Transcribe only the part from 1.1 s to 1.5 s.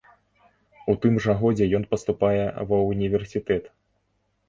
жа